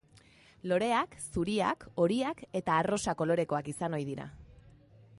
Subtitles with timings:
[0.71, 4.31] Loreak zuriak, horiak eta arrosa kolorekoak izan ohi dira.